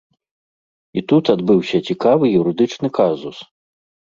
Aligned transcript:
І 0.99 1.03
тут 1.13 1.31
адбыўся 1.35 1.77
цікавы 1.91 2.33
юрыдычны 2.41 2.87
казус. 2.99 3.37